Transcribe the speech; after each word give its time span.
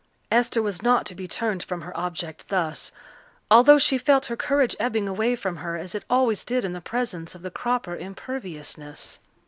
Esther 0.31 0.63
was 0.63 0.81
not 0.81 1.05
to 1.05 1.13
be 1.13 1.27
turned 1.27 1.61
from 1.61 1.81
her 1.81 1.95
object 1.95 2.47
thus, 2.47 2.91
although 3.51 3.77
she 3.77 3.99
felt 3.99 4.25
her 4.25 4.35
courage 4.35 4.75
ebbing 4.79 5.07
away 5.07 5.35
from 5.35 5.57
her 5.57 5.77
as 5.77 5.93
it 5.93 6.05
always 6.09 6.43
did 6.43 6.65
in 6.65 6.73
the 6.73 6.81
presence 6.81 7.35
of 7.35 7.43
the 7.43 7.51
Cropper 7.51 7.95
imperviousness. 7.95 9.19